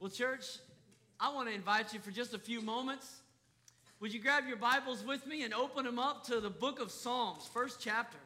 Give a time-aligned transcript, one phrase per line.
[0.00, 0.46] Well, church,
[1.20, 3.20] I want to invite you for just a few moments.
[4.00, 6.90] Would you grab your Bibles with me and open them up to the book of
[6.90, 8.16] Psalms, first chapter?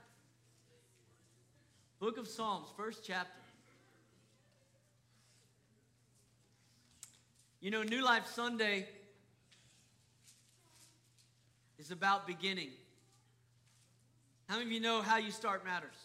[1.98, 3.40] Book of Psalms, first chapter.
[7.60, 8.86] You know, New Life Sunday
[11.80, 12.70] is about beginning.
[14.48, 15.96] How many of you know how you start matters?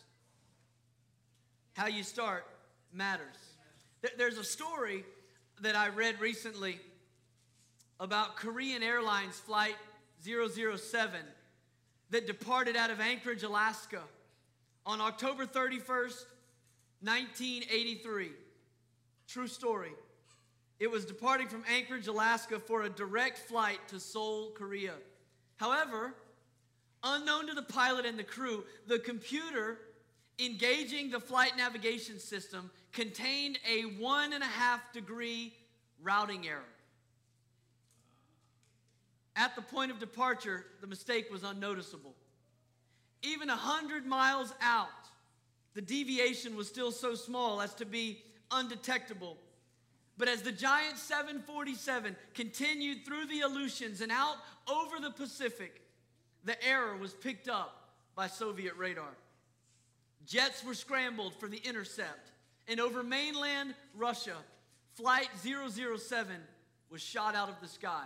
[1.73, 2.43] How you start
[2.91, 3.37] matters.
[4.17, 5.05] There's a story
[5.61, 6.79] that I read recently
[7.99, 9.75] about Korean Airlines Flight
[10.23, 11.19] 007
[12.11, 14.01] that departed out of Anchorage, Alaska
[14.85, 16.25] on October 31st,
[17.01, 18.29] 1983.
[19.27, 19.91] True story.
[20.79, 24.93] It was departing from Anchorage, Alaska for a direct flight to Seoul, Korea.
[25.57, 26.15] However,
[27.03, 29.77] unknown to the pilot and the crew, the computer
[30.39, 35.53] engaging the flight navigation system contained a one and a half degree
[36.01, 36.63] routing error.
[39.35, 42.13] At the point of departure, the mistake was unnoticeable.
[43.21, 44.87] Even 100 miles out,
[45.73, 49.37] the deviation was still so small as to be undetectable.
[50.17, 54.35] But as the giant 747 continued through the Aleutians and out
[54.67, 55.81] over the Pacific,
[56.43, 59.13] the error was picked up by Soviet radar.
[60.29, 62.31] Jets were scrambled for the intercept,
[62.67, 64.35] and over mainland Russia,
[64.93, 66.35] Flight 007
[66.91, 68.05] was shot out of the sky.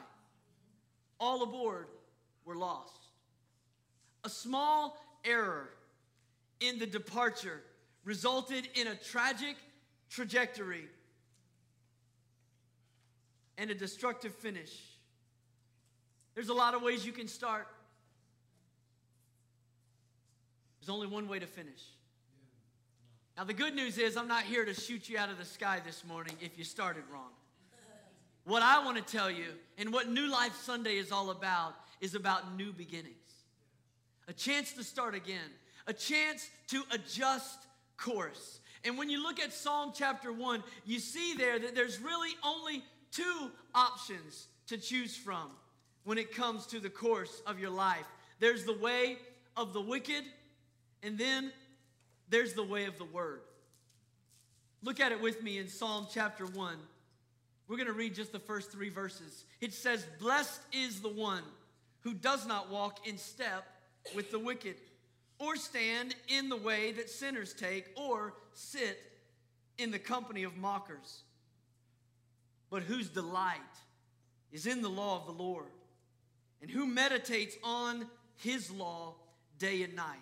[1.19, 1.87] All aboard
[2.45, 3.07] were lost.
[4.23, 5.69] A small error
[6.61, 7.61] in the departure
[8.05, 9.57] resulted in a tragic
[10.09, 10.87] trajectory
[13.57, 14.79] and a destructive finish.
[16.35, 17.67] There's a lot of ways you can start.
[20.79, 21.81] There's only one way to finish.
[23.35, 25.81] Now, the good news is, I'm not here to shoot you out of the sky
[25.83, 27.31] this morning if you started wrong.
[28.45, 29.45] What I want to tell you,
[29.77, 33.15] and what New Life Sunday is all about, is about new beginnings.
[34.27, 35.49] A chance to start again,
[35.87, 37.65] a chance to adjust
[37.97, 38.59] course.
[38.83, 42.83] And when you look at Psalm chapter 1, you see there that there's really only
[43.11, 45.49] two options to choose from
[46.03, 48.05] when it comes to the course of your life
[48.43, 49.17] there's the way
[49.55, 50.25] of the wicked,
[51.01, 51.53] and then
[52.29, 53.41] there's the way of the word.
[54.81, 56.75] Look at it with me in Psalm chapter 1.
[57.67, 59.45] We're going to read just the first three verses.
[59.61, 61.43] It says, Blessed is the one
[62.01, 63.65] who does not walk in step
[64.13, 64.75] with the wicked,
[65.39, 68.99] or stand in the way that sinners take, or sit
[69.77, 71.21] in the company of mockers,
[72.69, 73.59] but whose delight
[74.51, 75.71] is in the law of the Lord,
[76.61, 79.15] and who meditates on his law
[79.57, 80.19] day and night.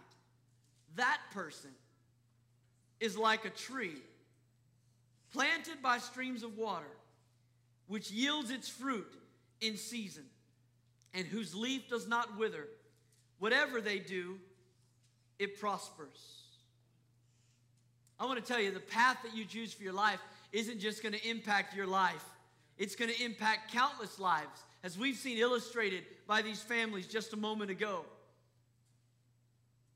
[0.95, 1.71] That person
[3.01, 3.97] is like a tree
[5.33, 6.85] planted by streams of water,
[7.87, 9.11] which yields its fruit
[9.59, 10.23] in season,
[11.13, 12.67] and whose leaf does not wither.
[13.39, 14.37] Whatever they do,
[15.39, 16.43] it prospers.
[18.19, 20.19] I want to tell you the path that you choose for your life
[20.53, 22.23] isn't just going to impact your life,
[22.77, 27.37] it's going to impact countless lives, as we've seen illustrated by these families just a
[27.37, 28.05] moment ago.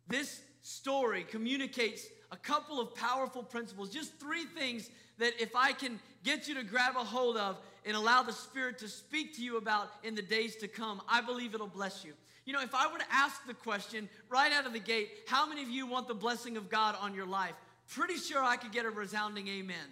[0.08, 6.00] This story communicates a couple of powerful principles, just three things that if I can
[6.24, 9.58] get you to grab a hold of and allow the Spirit to speak to you
[9.58, 12.14] about in the days to come, I believe it'll bless you.
[12.46, 15.47] You know, if I were to ask the question right out of the gate, how
[15.47, 17.56] many of you want the blessing of God on your life?
[17.90, 19.75] Pretty sure I could get a resounding amen.
[19.75, 19.88] amen.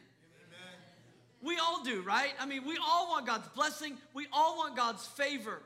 [1.41, 2.31] We all do, right?
[2.39, 5.61] I mean, we all want God's blessing, we all want God's favor.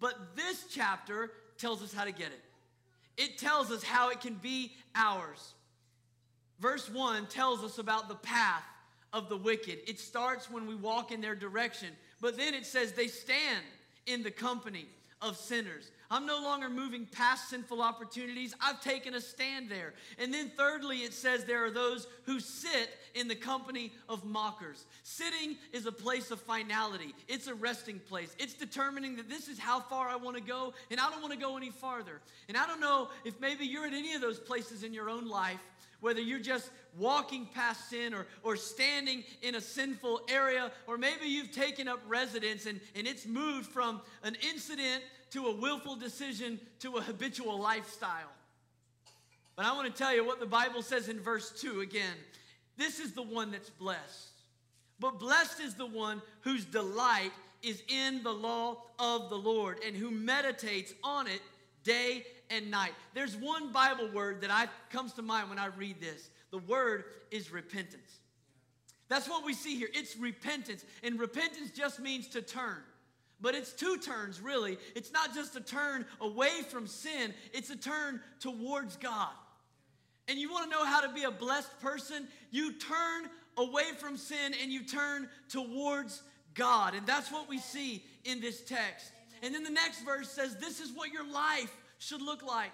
[0.00, 2.42] But this chapter tells us how to get it.
[3.16, 5.54] It tells us how it can be ours.
[6.60, 8.64] Verse 1 tells us about the path
[9.12, 9.78] of the wicked.
[9.86, 11.88] It starts when we walk in their direction,
[12.20, 13.64] but then it says they stand
[14.06, 14.86] in the company
[15.22, 15.90] of sinners.
[16.10, 18.54] I'm no longer moving past sinful opportunities.
[18.60, 19.94] I've taken a stand there.
[20.18, 24.84] And then, thirdly, it says there are those who sit in the company of mockers.
[25.02, 28.34] Sitting is a place of finality, it's a resting place.
[28.38, 31.32] It's determining that this is how far I want to go, and I don't want
[31.32, 32.20] to go any farther.
[32.48, 35.28] And I don't know if maybe you're at any of those places in your own
[35.28, 35.60] life
[36.04, 36.68] whether you're just
[36.98, 41.98] walking past sin or, or standing in a sinful area, or maybe you've taken up
[42.06, 47.58] residence and, and it's moved from an incident to a willful decision to a habitual
[47.58, 48.30] lifestyle.
[49.56, 52.16] But I want to tell you what the Bible says in verse 2 again.
[52.76, 54.28] This is the one that's blessed.
[55.00, 59.96] But blessed is the one whose delight is in the law of the Lord and
[59.96, 61.40] who meditates on it
[61.82, 62.92] day and night.
[63.14, 66.30] There's one Bible word that I comes to mind when I read this.
[66.50, 68.20] The word is repentance.
[69.08, 69.88] That's what we see here.
[69.92, 70.84] It's repentance.
[71.02, 72.78] And repentance just means to turn.
[73.40, 74.78] But it's two turns, really.
[74.94, 79.32] It's not just a turn away from sin, it's a turn towards God.
[80.28, 82.26] And you want to know how to be a blessed person?
[82.50, 86.22] You turn away from sin and you turn towards
[86.54, 86.94] God.
[86.94, 89.12] And that's what we see in this text.
[89.42, 92.72] And then the next verse says, This is what your life should look like.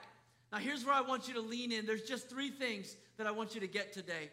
[0.52, 1.86] Now, here's where I want you to lean in.
[1.86, 4.30] There's just three things that I want you to get today.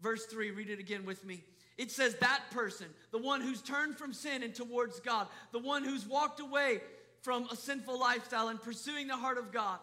[0.00, 1.44] Verse 3, read it again with me.
[1.78, 5.84] It says, That person, the one who's turned from sin and towards God, the one
[5.84, 6.80] who's walked away
[7.22, 9.78] from a sinful lifestyle and pursuing the heart of God,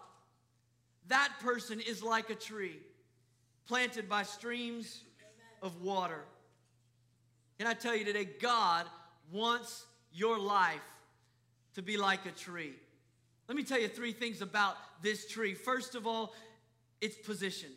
[1.08, 2.78] that person is like a tree
[3.68, 5.02] planted by streams
[5.62, 6.24] of water.
[7.60, 8.86] And I tell you today, God
[9.31, 10.81] wants your life
[11.75, 12.74] to be like a tree.
[13.47, 15.53] Let me tell you three things about this tree.
[15.53, 16.33] First of all,
[17.01, 17.69] its position.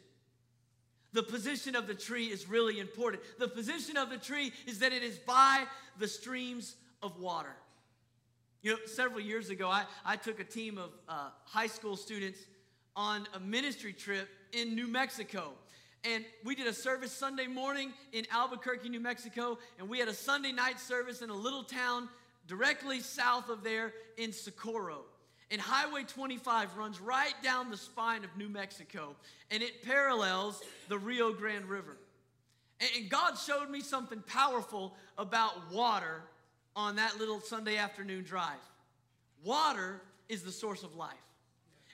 [1.12, 3.22] The position of the tree is really important.
[3.38, 5.64] The position of the tree is that it is by
[5.99, 7.55] the streams of water.
[8.62, 12.40] You know, several years ago, I, I took a team of uh, high school students
[12.94, 15.52] on a ministry trip in New Mexico.
[16.05, 20.14] And we did a service Sunday morning in Albuquerque, New Mexico, and we had a
[20.14, 22.08] Sunday night service in a little town
[22.46, 25.02] directly south of there in Socorro.
[25.50, 29.17] And Highway 25 runs right down the spine of New Mexico,
[29.50, 31.97] and it parallels the Rio Grande River.
[32.97, 36.23] And God showed me something powerful about water
[36.76, 38.61] on that little Sunday afternoon drive.
[39.44, 41.14] Water is the source of life.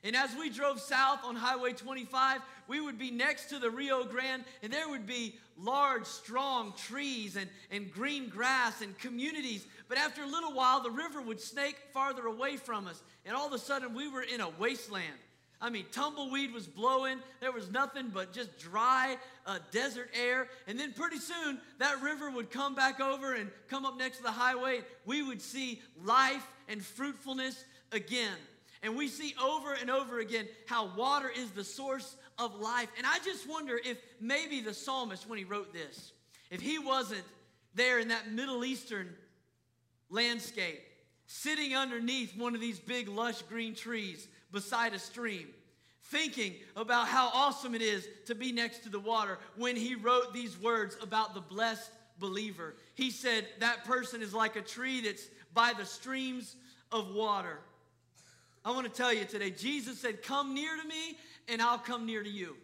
[0.04, 4.04] And as we drove south on Highway 25, we would be next to the Rio
[4.04, 9.66] Grande, and there would be large, strong trees and, and green grass and communities.
[9.88, 13.46] But after a little while, the river would snake farther away from us, and all
[13.46, 15.04] of a sudden, we were in a wasteland.
[15.60, 17.18] I mean, tumbleweed was blowing.
[17.40, 20.48] There was nothing but just dry uh, desert air.
[20.66, 24.22] And then pretty soon, that river would come back over and come up next to
[24.22, 24.80] the highway.
[25.06, 28.36] We would see life and fruitfulness again.
[28.82, 32.90] And we see over and over again how water is the source of life.
[32.98, 36.12] And I just wonder if maybe the psalmist, when he wrote this,
[36.50, 37.24] if he wasn't
[37.74, 39.08] there in that Middle Eastern
[40.10, 40.82] landscape,
[41.26, 45.48] sitting underneath one of these big, lush green trees beside a stream,
[46.04, 50.32] thinking about how awesome it is to be next to the water, when he wrote
[50.32, 52.76] these words about the blessed believer.
[52.94, 56.56] He said, That person is like a tree that's by the streams
[56.92, 57.58] of water.
[58.64, 61.18] I want to tell you today, Jesus said, Come near to me,
[61.48, 62.56] and I'll come near to you.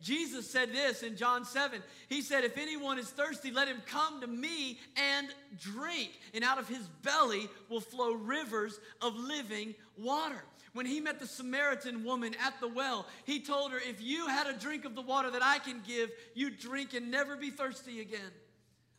[0.00, 1.82] Jesus said this in John 7.
[2.08, 5.28] He said, If anyone is thirsty, let him come to me and
[5.60, 6.10] drink.
[6.34, 10.42] And out of his belly will flow rivers of living water.
[10.72, 14.46] When he met the Samaritan woman at the well, he told her, If you had
[14.46, 18.00] a drink of the water that I can give, you drink and never be thirsty
[18.00, 18.30] again.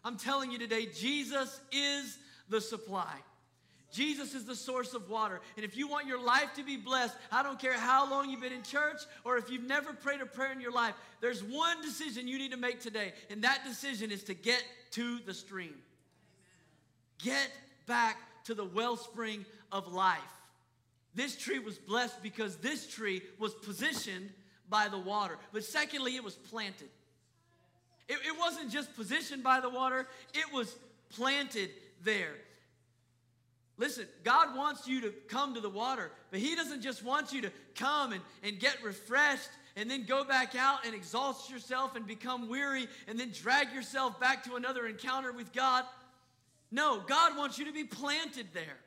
[0.04, 2.18] I'm telling you today, Jesus is
[2.50, 3.16] the supply.
[3.92, 5.42] Jesus is the source of water.
[5.56, 8.42] And if you want your life to be blessed, I don't care how long you've
[8.42, 11.82] been in church or if you've never prayed a prayer in your life, there's one
[11.82, 13.14] decision you need to make today.
[13.30, 15.74] And that decision is to get to the stream.
[17.24, 17.50] Get
[17.88, 20.20] back to the wellspring of life.
[21.16, 24.30] This tree was blessed because this tree was positioned
[24.70, 25.38] by the water.
[25.52, 26.90] But secondly, it was planted.
[28.08, 30.76] It, it wasn't just positioned by the water, it was
[31.10, 31.72] planted
[32.04, 32.36] there.
[33.80, 37.42] Listen, God wants you to come to the water, but He doesn't just want you
[37.44, 42.06] to come and, and get refreshed and then go back out and exhaust yourself and
[42.06, 45.86] become weary and then drag yourself back to another encounter with God.
[46.72, 48.78] No, God wants you to be planted there.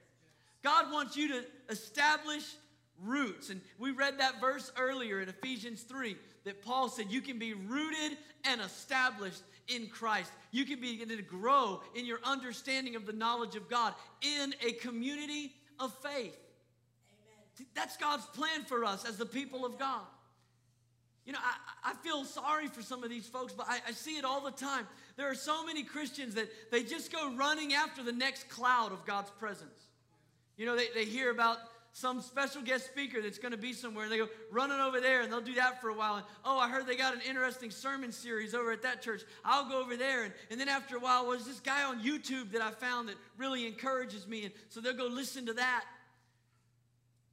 [0.63, 2.45] God wants you to establish
[3.03, 3.49] roots.
[3.49, 7.55] And we read that verse earlier in Ephesians 3 that Paul said you can be
[7.55, 10.31] rooted and established in Christ.
[10.51, 14.73] You can begin to grow in your understanding of the knowledge of God in a
[14.73, 16.37] community of faith.
[17.09, 17.67] Amen.
[17.75, 20.03] That's God's plan for us as the people of God.
[21.25, 24.17] You know, I, I feel sorry for some of these folks, but I, I see
[24.17, 24.89] it all the time.
[25.17, 29.05] There are so many Christians that they just go running after the next cloud of
[29.07, 29.87] God's presence.
[30.57, 31.59] You know, they, they hear about
[31.93, 35.21] some special guest speaker that's going to be somewhere, and they go running over there,
[35.21, 36.17] and they'll do that for a while.
[36.17, 39.23] And oh, I heard they got an interesting sermon series over at that church.
[39.45, 40.25] I'll go over there.
[40.25, 43.17] And, and then after a while, was this guy on YouTube that I found that
[43.37, 44.45] really encourages me.
[44.45, 45.85] And so they'll go listen to that.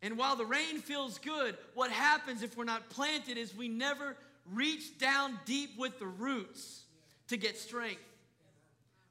[0.02, 4.18] And while the rain feels good, what happens if we're not planted is we never
[4.54, 6.84] reach down deep with the roots
[7.28, 8.02] to get strength.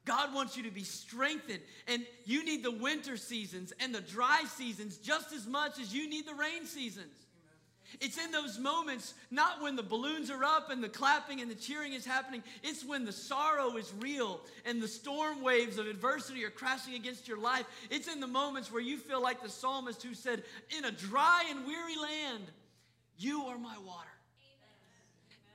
[0.09, 1.61] God wants you to be strengthened.
[1.87, 6.09] And you need the winter seasons and the dry seasons just as much as you
[6.09, 7.13] need the rain seasons.
[8.01, 11.55] It's in those moments, not when the balloons are up and the clapping and the
[11.55, 12.41] cheering is happening.
[12.63, 17.27] It's when the sorrow is real and the storm waves of adversity are crashing against
[17.27, 17.67] your life.
[17.91, 20.41] It's in the moments where you feel like the psalmist who said,
[20.75, 22.45] In a dry and weary land,
[23.19, 24.09] you are my water.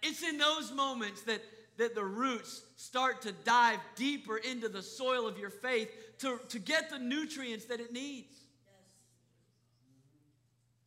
[0.01, 1.43] It's in those moments that,
[1.77, 6.59] that the roots start to dive deeper into the soil of your faith to, to
[6.59, 8.35] get the nutrients that it needs.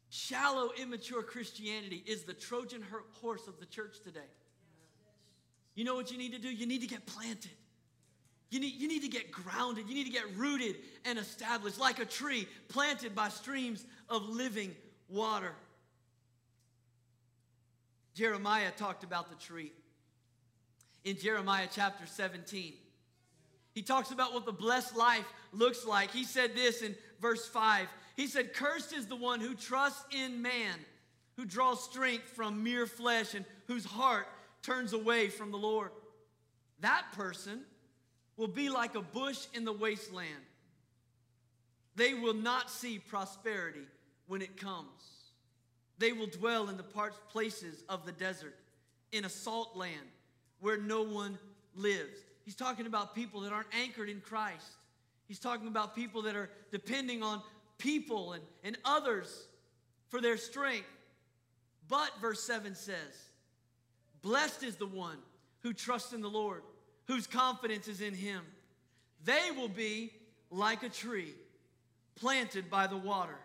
[0.10, 2.84] Shallow, immature Christianity is the Trojan
[3.22, 4.20] horse of the church today.
[5.76, 6.50] You know what you need to do?
[6.50, 7.52] You need to get planted.
[8.50, 9.88] You need, you need to get grounded.
[9.88, 14.74] You need to get rooted and established like a tree planted by streams of living
[15.10, 15.54] water.
[18.16, 19.72] Jeremiah talked about the tree
[21.08, 22.74] in Jeremiah chapter 17.
[23.72, 26.12] He talks about what the blessed life looks like.
[26.12, 27.88] He said this in verse 5
[28.18, 30.76] he said, Cursed is the one who trusts in man,
[31.38, 34.28] who draws strength from mere flesh, and whose heart
[34.64, 35.92] turns away from the Lord.
[36.80, 37.62] That person
[38.36, 40.28] will be like a bush in the wasteland.
[41.96, 43.86] They will not see prosperity
[44.26, 44.90] when it comes.
[46.00, 48.56] They will dwell in the parched places of the desert,
[49.12, 50.08] in a salt land
[50.60, 51.38] where no one
[51.76, 52.20] lives.
[52.46, 54.68] He's talking about people that aren't anchored in Christ.
[55.28, 57.42] He's talking about people that are depending on
[57.78, 59.48] people and, and others
[60.10, 60.88] for their strength.
[61.88, 62.96] But, verse 7 says,
[64.22, 65.18] Blessed is the one
[65.62, 66.64] who trusts in the Lord,
[67.06, 68.42] whose confidence is in him.
[69.24, 70.14] They will be
[70.50, 71.34] like a tree
[72.16, 73.38] planted by the water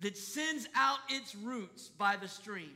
[0.00, 2.72] that sends out its roots by the stream.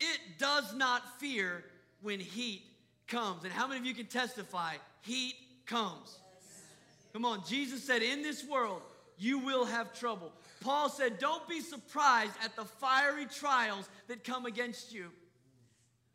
[0.00, 1.64] It does not fear
[2.00, 2.62] when heat
[3.06, 3.44] comes.
[3.44, 4.74] And how many of you can testify?
[5.02, 5.34] Heat
[5.66, 6.18] comes.
[7.12, 8.82] Come on, Jesus said, In this world,
[9.18, 10.32] you will have trouble.
[10.60, 15.06] Paul said, Don't be surprised at the fiery trials that come against you.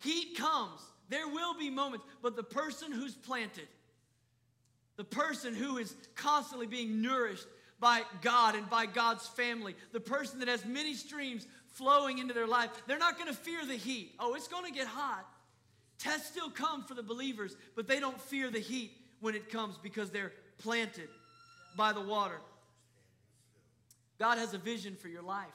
[0.02, 3.68] Heat comes, there will be moments, but the person who's planted,
[4.96, 7.48] the person who is constantly being nourished
[7.80, 12.48] by God and by God's family, the person that has many streams flowing into their
[12.48, 14.16] life, they're not going to fear the heat.
[14.20, 15.26] Oh, it's going to get hot.
[16.00, 19.78] Tests still come for the believers, but they don't fear the heat when it comes
[19.78, 21.10] because they're planted
[21.76, 22.40] by the water.
[24.20, 25.48] God has a vision for your life.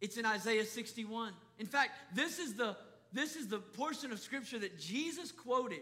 [0.00, 1.32] It's in Isaiah 61.
[1.58, 2.76] In fact, this is the
[3.10, 5.80] this is the portion of scripture that Jesus quoted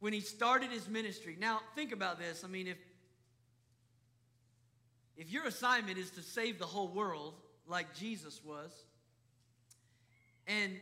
[0.00, 1.36] when he started his ministry.
[1.38, 2.42] Now, think about this.
[2.42, 2.76] I mean, if
[5.16, 7.34] if your assignment is to save the whole world
[7.66, 8.70] like Jesus was,
[10.46, 10.76] and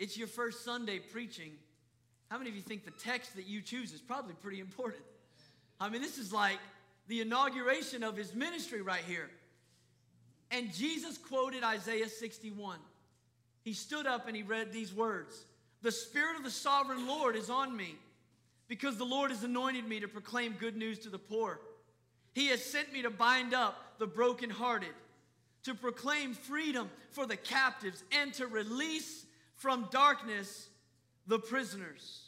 [0.00, 1.52] it's your first Sunday preaching,
[2.30, 5.04] how many of you think the text that you choose is probably pretty important?
[5.78, 6.58] I mean, this is like
[7.06, 9.30] the inauguration of his ministry right here.
[10.50, 12.78] And Jesus quoted Isaiah 61.
[13.62, 15.44] He stood up and he read these words
[15.82, 17.94] The Spirit of the sovereign Lord is on me,
[18.68, 21.60] because the Lord has anointed me to proclaim good news to the poor.
[22.32, 24.94] He has sent me to bind up the brokenhearted,
[25.64, 29.26] to proclaim freedom for the captives, and to release
[29.60, 30.68] from darkness
[31.26, 32.22] the prisoners,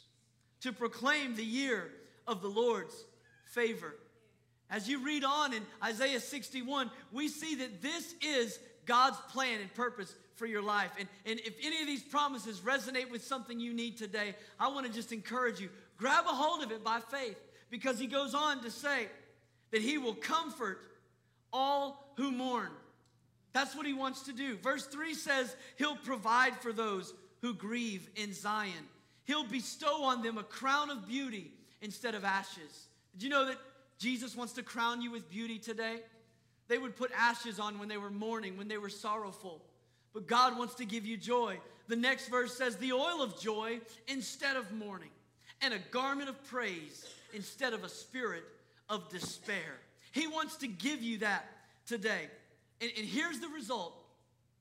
[0.61, 1.89] to proclaim the year
[2.27, 2.95] of the Lord's
[3.47, 3.95] favor.
[4.69, 9.73] As you read on in Isaiah 61, we see that this is God's plan and
[9.73, 10.91] purpose for your life.
[10.99, 14.85] And, and if any of these promises resonate with something you need today, I want
[14.85, 17.39] to just encourage you grab a hold of it by faith
[17.71, 19.07] because he goes on to say
[19.71, 20.79] that he will comfort
[21.51, 22.69] all who mourn.
[23.53, 24.57] That's what he wants to do.
[24.57, 28.71] Verse 3 says, He'll provide for those who grieve in Zion.
[29.25, 32.87] He'll bestow on them a crown of beauty instead of ashes.
[33.13, 33.57] Did you know that
[33.99, 36.01] Jesus wants to crown you with beauty today.
[36.67, 39.61] They would put ashes on when they were mourning, when they were sorrowful.
[40.13, 41.57] But God wants to give you joy.
[41.87, 45.09] The next verse says, the oil of joy instead of mourning,
[45.61, 48.43] and a garment of praise instead of a spirit
[48.89, 49.79] of despair.
[50.11, 51.45] He wants to give you that
[51.85, 52.27] today.
[52.81, 53.95] And, and here's the result.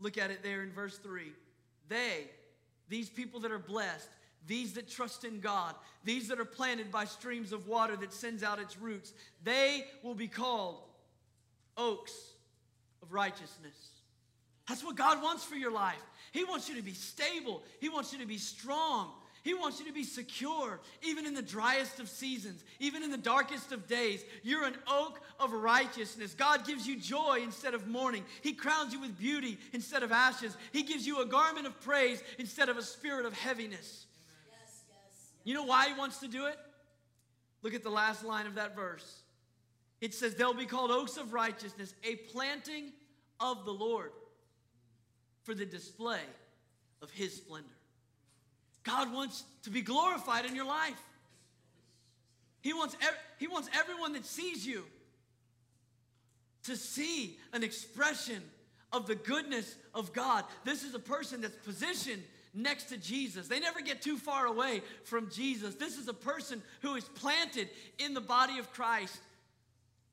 [0.00, 1.32] Look at it there in verse 3.
[1.88, 2.26] They,
[2.92, 4.11] these people that are blessed,
[4.46, 8.42] these that trust in God, these that are planted by streams of water that sends
[8.42, 10.82] out its roots, they will be called
[11.78, 12.12] oaks
[13.02, 13.92] of righteousness.
[14.68, 16.02] That's what God wants for your life.
[16.32, 19.12] He wants you to be stable, He wants you to be strong.
[19.42, 23.16] He wants you to be secure, even in the driest of seasons, even in the
[23.16, 24.25] darkest of days.
[24.42, 26.34] You're an oak of righteousness.
[26.34, 28.25] God gives you joy instead of mourning.
[28.40, 30.56] He crowns you with beauty instead of ashes.
[30.72, 34.06] He gives you a garment of praise instead of a spirit of heaviness.
[35.44, 36.56] You know why he wants to do it?
[37.62, 39.22] Look at the last line of that verse.
[40.00, 42.92] It says, They'll be called oaks of righteousness, a planting
[43.40, 44.12] of the Lord.
[45.42, 46.20] for the display
[47.02, 47.68] of His splendor.
[48.84, 51.00] God wants to be glorified in your life.
[52.62, 52.96] He wants,
[53.38, 54.84] he wants everyone that sees you
[56.64, 58.42] to see an expression
[58.92, 60.44] of the goodness of God.
[60.64, 62.22] This is a person that's positioned
[62.54, 63.48] next to Jesus.
[63.48, 65.74] They never get too far away from Jesus.
[65.74, 69.18] This is a person who is planted in the body of Christ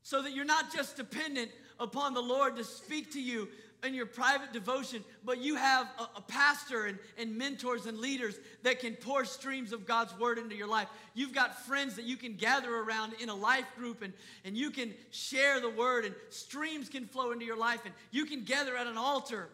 [0.02, 3.48] so that you're not just dependent upon the Lord to speak to you
[3.82, 8.38] in your private devotion, but you have a, a, pastor and, and mentors and leaders
[8.62, 10.88] that can pour streams of God's word into your life.
[11.14, 14.12] You've got friends that you can gather around in a life group and,
[14.44, 18.26] and you can share the word, and streams can flow into your life, and you
[18.26, 19.48] can gather at an altar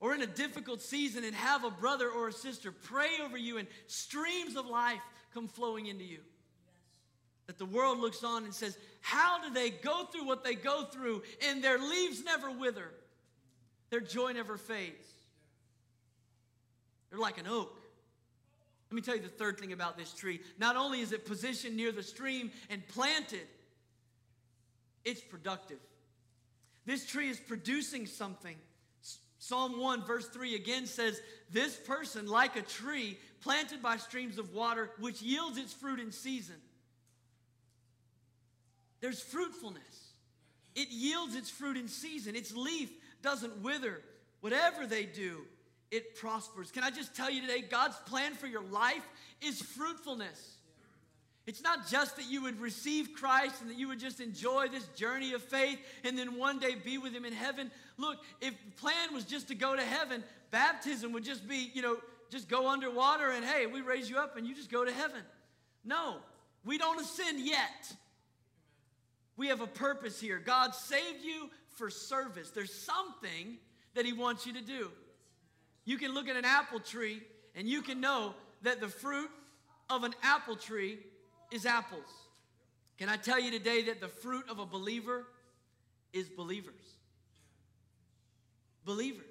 [0.00, 3.58] or in a difficult season and have a brother or a sister pray over you,
[3.58, 5.00] and streams of life
[5.32, 6.18] come flowing into you.
[7.46, 10.84] That the world looks on and says, How do they go through what they go
[10.84, 12.90] through and their leaves never wither?
[13.90, 15.06] Their joy never fades.
[17.10, 17.80] They're like an oak.
[18.90, 20.40] Let me tell you the third thing about this tree.
[20.58, 23.46] Not only is it positioned near the stream and planted,
[25.04, 25.78] it's productive.
[26.84, 28.56] This tree is producing something.
[29.38, 34.54] Psalm 1, verse 3 again says, This person, like a tree planted by streams of
[34.54, 36.56] water, which yields its fruit in season.
[39.00, 39.82] There's fruitfulness.
[40.74, 42.34] It yields its fruit in season.
[42.34, 42.90] Its leaf
[43.22, 44.02] doesn't wither.
[44.40, 45.42] Whatever they do,
[45.90, 46.70] it prospers.
[46.70, 49.06] Can I just tell you today, God's plan for your life
[49.40, 50.56] is fruitfulness.
[51.46, 54.84] It's not just that you would receive Christ and that you would just enjoy this
[54.88, 57.70] journey of faith and then one day be with Him in heaven.
[57.98, 61.82] Look, if the plan was just to go to heaven, baptism would just be, you
[61.82, 61.98] know,
[62.30, 65.20] just go underwater and hey, we raise you up and you just go to heaven.
[65.84, 66.16] No,
[66.64, 67.94] we don't ascend yet.
[69.36, 70.38] We have a purpose here.
[70.44, 72.50] God saved you for service.
[72.50, 73.58] There's something
[73.94, 74.90] that He wants you to do.
[75.84, 77.22] You can look at an apple tree
[77.54, 79.30] and you can know that the fruit
[79.88, 80.98] of an apple tree
[81.52, 82.02] is apples.
[82.98, 85.24] Can I tell you today that the fruit of a believer
[86.12, 86.74] is believers?
[88.84, 89.24] Believers.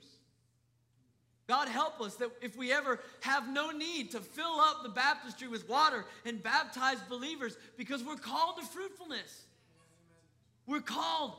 [1.48, 5.48] God help us that if we ever have no need to fill up the baptistry
[5.48, 9.44] with water and baptize believers because we're called to fruitfulness.
[10.66, 11.34] We're called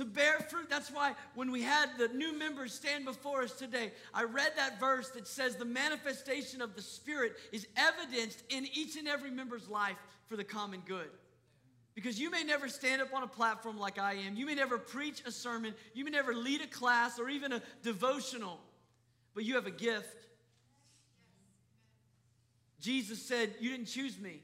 [0.00, 0.70] to bear fruit.
[0.70, 4.80] That's why when we had the new members stand before us today, I read that
[4.80, 9.68] verse that says the manifestation of the Spirit is evidenced in each and every member's
[9.68, 11.10] life for the common good.
[11.94, 14.36] Because you may never stand up on a platform like I am.
[14.36, 15.74] You may never preach a sermon.
[15.92, 18.58] You may never lead a class or even a devotional.
[19.34, 20.16] But you have a gift.
[22.80, 24.40] Jesus said, You didn't choose me,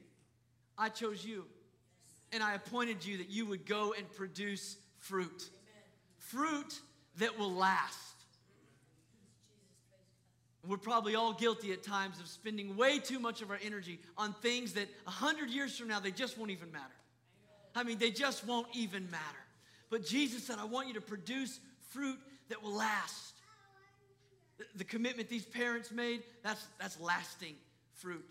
[0.77, 1.45] I chose you.
[2.31, 5.49] And I appointed you that you would go and produce fruit.
[6.17, 6.79] Fruit
[7.17, 7.95] that will last.
[10.67, 14.33] We're probably all guilty at times of spending way too much of our energy on
[14.41, 16.83] things that a hundred years from now they just won't even matter.
[17.73, 19.23] I mean, they just won't even matter.
[19.89, 23.35] But Jesus said, I want you to produce fruit that will last.
[24.57, 27.55] The, the commitment these parents made, that's, that's lasting
[27.93, 28.25] fruit.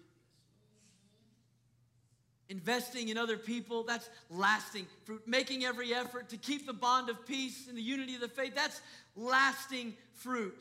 [2.48, 5.26] Investing in other people, that's lasting fruit.
[5.26, 8.54] Making every effort to keep the bond of peace and the unity of the faith,
[8.54, 8.80] that's
[9.16, 10.56] lasting fruit.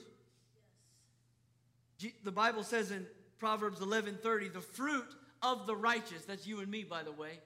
[2.23, 3.05] The Bible says in
[3.37, 5.07] Proverbs 11:30, the fruit
[5.41, 7.39] of the righteous, that's you and me by the way,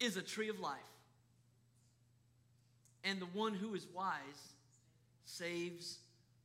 [0.00, 0.80] is a tree of life.
[3.04, 4.54] And the one who is wise
[5.24, 5.98] saves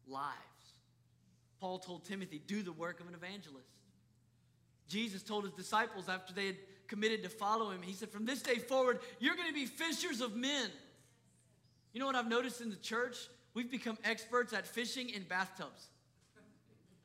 [0.07, 0.37] lives.
[1.59, 3.67] Paul told Timothy, do the work of an evangelist.
[4.91, 8.41] Jesus told his disciples after they had committed to follow him, he said, From this
[8.41, 10.69] day forward, you're going to be fishers of men.
[11.93, 13.17] You know what I've noticed in the church?
[13.53, 15.87] We've become experts at fishing in bathtubs.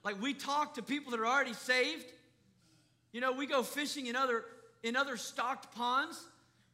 [0.05, 2.07] Like we talk to people that are already saved.
[3.13, 4.45] You know, we go fishing in other
[4.83, 6.23] in other stocked ponds.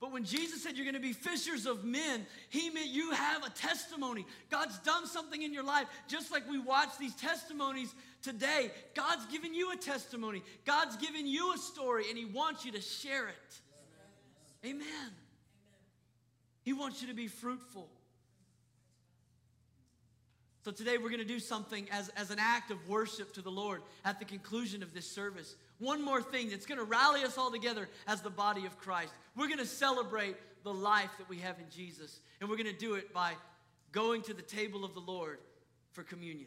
[0.03, 3.45] But when Jesus said you're going to be fishers of men, he meant you have
[3.45, 4.27] a testimony.
[4.51, 5.87] God's done something in your life.
[6.09, 10.43] Just like we watch these testimonies today, God's given you a testimony.
[10.67, 13.61] God's given you a story, and He wants you to share it.
[14.65, 14.83] Amen.
[14.83, 15.11] Amen.
[16.65, 17.89] He wants you to be fruitful.
[20.65, 23.53] So today we're going to do something as, as an act of worship to the
[23.53, 25.55] Lord at the conclusion of this service.
[25.83, 29.13] One more thing that's going to rally us all together as the body of Christ.
[29.37, 32.79] We're going to celebrate the life that we have in Jesus, and we're going to
[32.79, 33.33] do it by
[33.91, 35.39] going to the table of the Lord
[35.91, 36.47] for communion.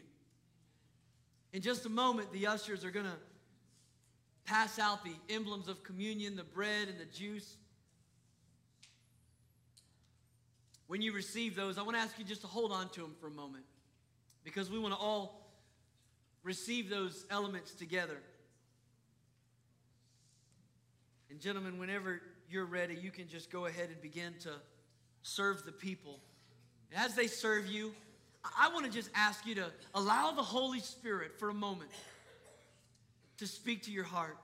[1.52, 3.18] In just a moment, the ushers are going to
[4.46, 7.58] pass out the emblems of communion, the bread and the juice.
[10.86, 13.14] When you receive those, I want to ask you just to hold on to them
[13.20, 13.64] for a moment
[14.44, 15.52] because we want to all
[16.42, 18.16] receive those elements together.
[21.30, 24.52] And, gentlemen, whenever you're ready, you can just go ahead and begin to
[25.22, 26.20] serve the people.
[26.94, 27.92] As they serve you,
[28.58, 31.90] I want to just ask you to allow the Holy Spirit for a moment
[33.38, 34.36] to speak to your heart.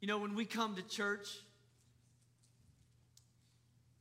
[0.00, 1.28] You know, when we come to church,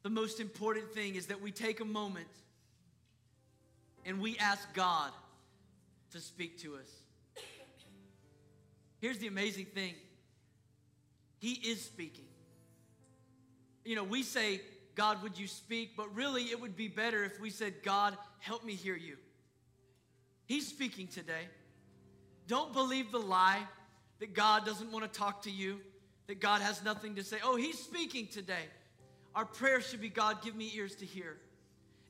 [0.01, 2.27] the most important thing is that we take a moment
[4.05, 5.11] and we ask God
[6.11, 6.89] to speak to us.
[9.01, 9.93] Here's the amazing thing
[11.39, 12.25] He is speaking.
[13.83, 14.61] You know, we say,
[14.95, 15.97] God, would you speak?
[15.97, 19.17] But really, it would be better if we said, God, help me hear you.
[20.45, 21.47] He's speaking today.
[22.47, 23.61] Don't believe the lie
[24.19, 25.79] that God doesn't want to talk to you,
[26.27, 27.37] that God has nothing to say.
[27.43, 28.65] Oh, He's speaking today.
[29.35, 31.37] Our prayer should be God, give me ears to hear.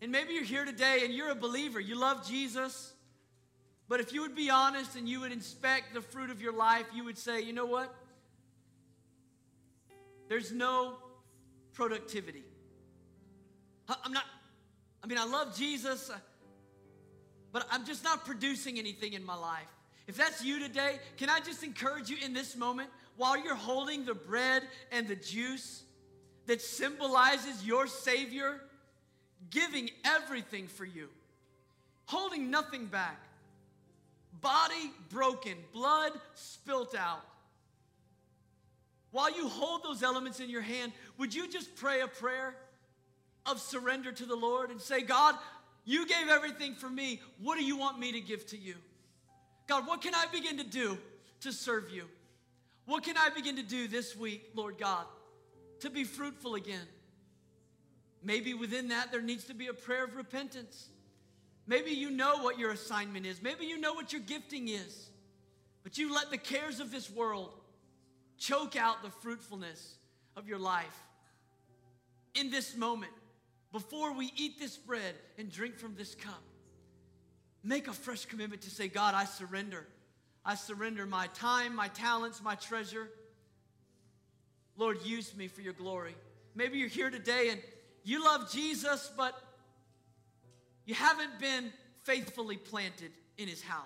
[0.01, 2.93] And maybe you're here today and you're a believer, you love Jesus,
[3.89, 6.85] but if you would be honest and you would inspect the fruit of your life,
[6.95, 7.93] you would say, you know what?
[10.29, 10.93] There's no
[11.73, 12.43] productivity.
[13.89, 14.23] I'm not,
[15.03, 16.17] I mean, I love Jesus, uh,
[17.51, 19.67] but I'm just not producing anything in my life.
[20.07, 24.05] If that's you today, can I just encourage you in this moment while you're holding
[24.05, 25.83] the bread and the juice
[26.45, 28.61] that symbolizes your Savior
[29.49, 31.09] giving everything for you,
[32.05, 33.19] holding nothing back,
[34.41, 37.25] body broken, blood spilt out.
[39.11, 42.55] While you hold those elements in your hand, would you just pray a prayer
[43.45, 45.35] of surrender to the Lord and say, God,
[45.85, 47.21] you gave everything for me.
[47.41, 48.75] What do you want me to give to you?
[49.67, 50.97] God, what can I begin to do
[51.41, 52.05] to serve you?
[52.85, 55.05] What can I begin to do this week, Lord God,
[55.79, 56.87] to be fruitful again?
[58.23, 60.89] Maybe within that there needs to be a prayer of repentance.
[61.67, 63.41] Maybe you know what your assignment is.
[63.41, 65.09] Maybe you know what your gifting is.
[65.83, 67.53] But you let the cares of this world
[68.39, 69.95] choke out the fruitfulness
[70.35, 70.97] of your life.
[72.35, 73.11] In this moment,
[73.71, 76.41] before we eat this bread and drink from this cup,
[77.63, 79.85] make a fresh commitment to say, God, I surrender.
[80.45, 83.09] I surrender my time, my talents, my treasure.
[84.77, 86.15] Lord, use me for your glory.
[86.55, 87.61] Maybe you're here today and
[88.03, 89.39] you love Jesus, but
[90.85, 91.71] you haven't been
[92.03, 93.85] faithfully planted in his house.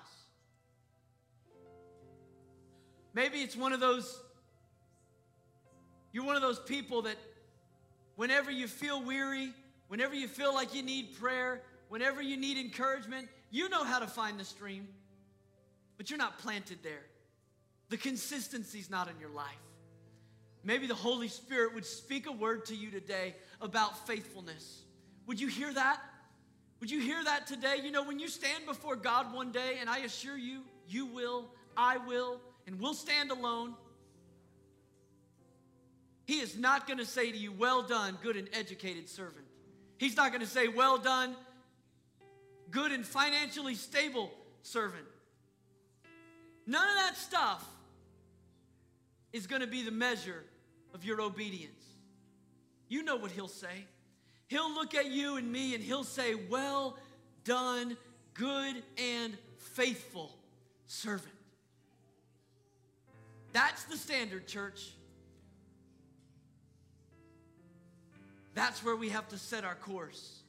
[3.13, 4.21] Maybe it's one of those,
[6.13, 7.17] you're one of those people that
[8.15, 9.51] whenever you feel weary,
[9.89, 14.07] whenever you feel like you need prayer, whenever you need encouragement, you know how to
[14.07, 14.87] find the stream,
[15.97, 17.03] but you're not planted there.
[17.89, 19.47] The consistency's not in your life.
[20.63, 24.83] Maybe the Holy Spirit would speak a word to you today about faithfulness.
[25.27, 25.99] Would you hear that?
[26.79, 27.77] Would you hear that today?
[27.83, 31.49] You know, when you stand before God one day, and I assure you, you will,
[31.75, 33.75] I will, and we'll stand alone.
[36.25, 39.45] He is not going to say to you, Well done, good and educated servant.
[39.97, 41.35] He's not going to say, Well done,
[42.71, 44.31] good and financially stable
[44.61, 45.05] servant.
[46.65, 47.65] None of that stuff
[49.33, 50.43] is going to be the measure
[50.93, 51.83] of your obedience.
[52.87, 53.85] You know what he'll say.
[54.47, 56.97] He'll look at you and me and he'll say, Well
[57.43, 57.97] done,
[58.33, 60.31] good and faithful
[60.85, 61.33] servant.
[63.51, 64.93] That's the standard, church.
[68.53, 70.39] That's where we have to set our course.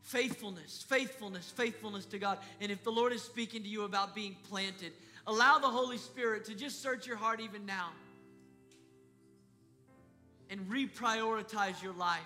[0.00, 2.38] Faithfulness, faithfulness, faithfulness to God.
[2.60, 4.92] And if the Lord is speaking to you about being planted,
[5.26, 7.90] allow the Holy Spirit to just search your heart even now
[10.50, 12.20] and reprioritize your life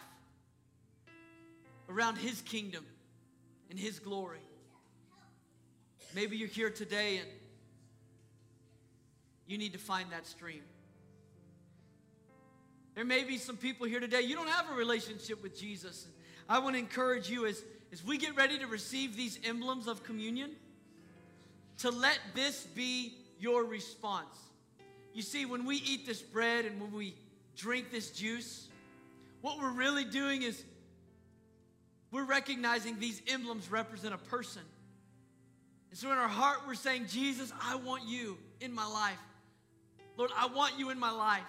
[1.89, 2.85] around His kingdom
[3.71, 4.41] and His glory.
[6.15, 7.29] Maybe you're here today and
[9.47, 10.63] you need to find that stream.
[12.97, 16.09] There may be some people here today, you don't have a relationship with Jesus.
[16.49, 20.03] I want to encourage you as, as we get ready to receive these emblems of
[20.03, 20.53] communion,
[21.79, 24.39] to let this be your response.
[25.13, 27.15] You see, when we eat this bread and when we
[27.55, 28.69] drink this juice,
[29.43, 30.65] what we're really doing is
[32.11, 34.63] we're recognizing these emblems represent a person.
[35.91, 39.19] And so in our heart, we're saying, Jesus, I want you in my life.
[40.17, 41.45] Lord, I want you in my life.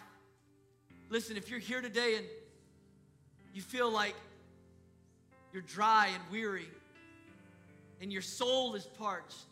[1.10, 2.26] Listen, if you're here today and
[3.54, 4.16] you feel like
[5.54, 6.68] you're dry and weary
[8.02, 9.46] and your soul is parched,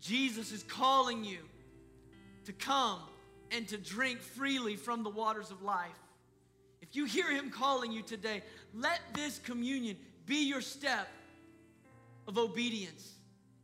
[0.00, 1.38] Jesus is calling you
[2.44, 3.00] to come
[3.50, 5.90] and to drink freely from the waters of life.
[6.82, 8.42] If you hear him calling you today,
[8.74, 11.08] let this communion be your step
[12.28, 13.14] of obedience.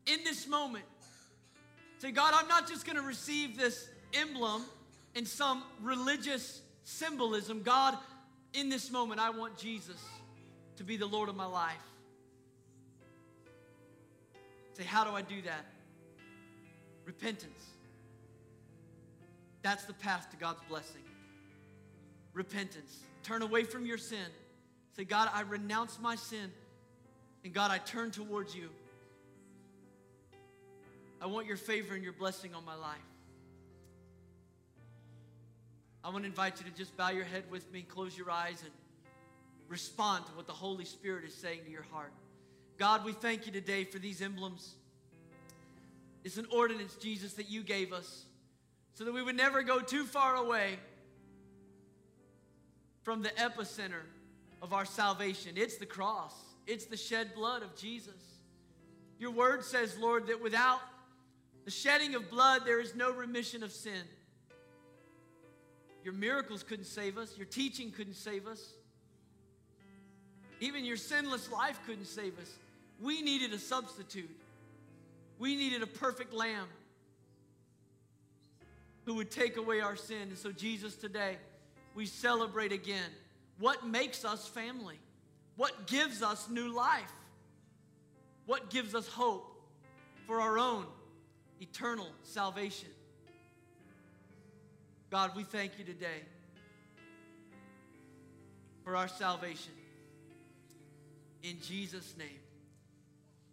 [0.06, 0.84] in this moment,
[1.98, 4.62] say, God, I'm not just going to receive this emblem
[5.16, 7.62] in some religious symbolism.
[7.62, 7.96] God,
[8.52, 10.04] in this moment, I want Jesus
[10.76, 11.72] to be the Lord of my life.
[14.74, 15.64] Say, how do I do that?
[17.06, 17.64] Repentance.
[19.62, 21.02] That's the path to God's blessing.
[22.34, 22.98] Repentance.
[23.22, 24.26] Turn away from your sin.
[24.96, 26.52] Say, God, I renounce my sin.
[27.42, 28.68] And God, I turn towards you.
[31.22, 32.98] I want your favor and your blessing on my life.
[36.06, 38.62] I want to invite you to just bow your head with me, close your eyes,
[38.62, 38.70] and
[39.66, 42.12] respond to what the Holy Spirit is saying to your heart.
[42.78, 44.76] God, we thank you today for these emblems.
[46.22, 48.24] It's an ordinance, Jesus, that you gave us
[48.94, 50.78] so that we would never go too far away
[53.02, 54.04] from the epicenter
[54.62, 55.54] of our salvation.
[55.56, 56.34] It's the cross,
[56.68, 58.38] it's the shed blood of Jesus.
[59.18, 60.82] Your word says, Lord, that without
[61.64, 64.04] the shedding of blood, there is no remission of sin.
[66.06, 67.36] Your miracles couldn't save us.
[67.36, 68.62] Your teaching couldn't save us.
[70.60, 72.48] Even your sinless life couldn't save us.
[73.02, 74.30] We needed a substitute.
[75.40, 76.68] We needed a perfect lamb
[79.04, 80.28] who would take away our sin.
[80.28, 81.38] And so, Jesus, today,
[81.96, 83.10] we celebrate again
[83.58, 85.00] what makes us family,
[85.56, 87.12] what gives us new life,
[88.44, 89.60] what gives us hope
[90.24, 90.86] for our own
[91.60, 92.90] eternal salvation.
[95.16, 96.20] God, we thank you today
[98.84, 99.72] for our salvation.
[101.42, 102.28] In Jesus' name,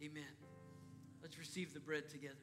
[0.04, 0.24] amen.
[1.22, 2.36] Let's receive the bread together.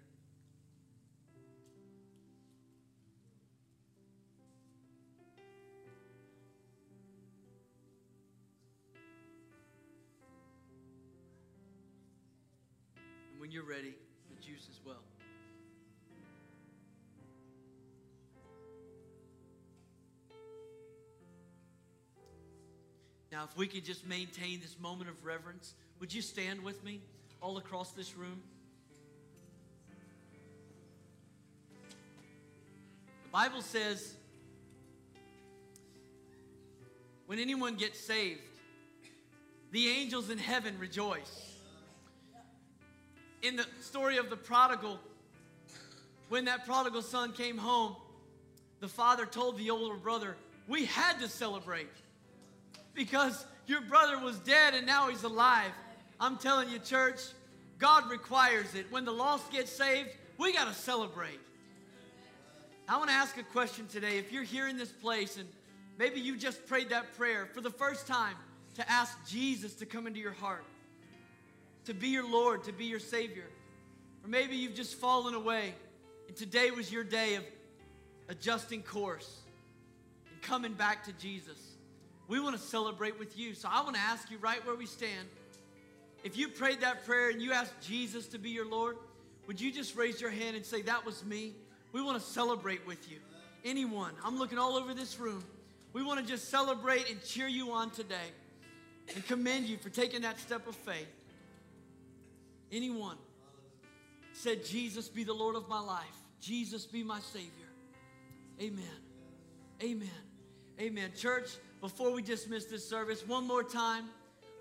[13.36, 13.96] When you're ready,
[23.32, 27.00] Now, if we could just maintain this moment of reverence, would you stand with me
[27.40, 28.42] all across this room?
[33.24, 34.14] The Bible says
[37.26, 38.40] when anyone gets saved,
[39.70, 41.54] the angels in heaven rejoice.
[43.42, 44.98] In the story of the prodigal,
[46.28, 47.94] when that prodigal son came home,
[48.80, 51.86] the father told the older brother, We had to celebrate
[52.94, 55.70] because your brother was dead and now he's alive.
[56.18, 57.20] I'm telling you, church,
[57.78, 58.86] God requires it.
[58.90, 61.40] When the lost get saved, we got to celebrate.
[62.88, 64.18] I want to ask a question today.
[64.18, 65.48] If you're here in this place and
[65.98, 68.34] maybe you just prayed that prayer for the first time
[68.74, 70.64] to ask Jesus to come into your heart,
[71.84, 73.46] to be your Lord, to be your Savior,
[74.24, 75.74] or maybe you've just fallen away
[76.30, 77.44] and today was your day of
[78.28, 79.40] adjusting course
[80.30, 81.58] and coming back to Jesus
[82.30, 83.54] we want to celebrate with you.
[83.54, 85.28] So I want to ask you right where we stand.
[86.22, 88.96] If you prayed that prayer and you asked Jesus to be your Lord,
[89.48, 91.54] would you just raise your hand and say, That was me?
[91.92, 93.18] We want to celebrate with you.
[93.64, 95.42] Anyone, I'm looking all over this room.
[95.92, 98.14] We want to just celebrate and cheer you on today
[99.12, 101.08] and commend you for taking that step of faith.
[102.70, 103.16] Anyone
[104.34, 106.04] said, Jesus be the Lord of my life,
[106.40, 107.50] Jesus be my Savior.
[108.60, 108.84] Amen.
[109.82, 110.08] Amen.
[110.78, 111.10] Amen.
[111.16, 111.48] Church,
[111.80, 114.04] before we dismiss this service, one more time,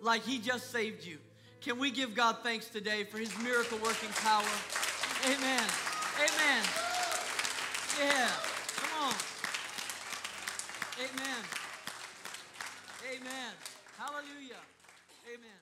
[0.01, 1.17] like He just saved you.
[1.62, 4.43] Can we give God thanks today for His miracle working power?
[5.25, 5.65] Amen.
[6.17, 6.63] Amen.
[7.99, 8.29] Yeah.
[8.77, 9.13] Come on.
[10.99, 11.43] Amen.
[13.12, 13.53] Amen.
[13.97, 14.62] Hallelujah.
[15.27, 15.58] Amen.